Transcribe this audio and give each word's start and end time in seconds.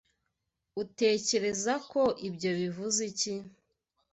Utekereza 0.81 1.73
ko 1.91 2.01
ibyo 2.27 2.51
bivuze 2.59 2.99
iki? 3.11 3.33